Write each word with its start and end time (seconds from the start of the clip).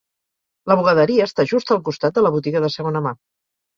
La 0.71 0.77
bugaderia 0.79 1.27
està 1.29 1.45
just 1.53 1.73
al 1.77 1.81
costat 1.91 2.17
de 2.17 2.25
la 2.29 2.33
botiga 2.39 2.63
de 2.65 2.73
segona 2.77 3.07
mà. 3.11 3.17